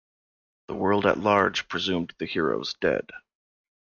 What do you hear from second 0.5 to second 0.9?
The